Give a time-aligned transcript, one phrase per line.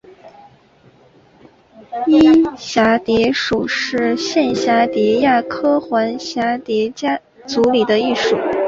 [2.07, 6.91] 漪蛱蝶属是线蛱蝶亚科环蛱蝶
[7.45, 8.35] 族里的一属。